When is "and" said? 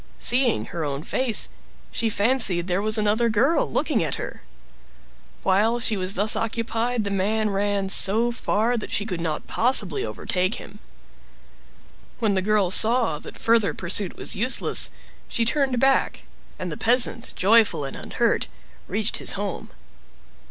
16.57-16.71, 17.85-17.95